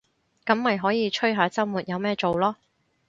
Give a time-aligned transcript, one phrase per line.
[0.47, 2.55] 噉咪可以吹下週末有咩做囉